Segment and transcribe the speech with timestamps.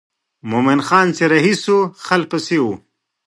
[0.49, 2.73] مومن خان چې رهي شو خلک یې پسې وو.